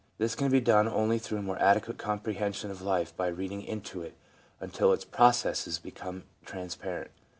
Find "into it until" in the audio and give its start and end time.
3.61-4.93